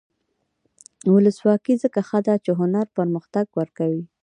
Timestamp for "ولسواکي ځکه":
1.13-1.99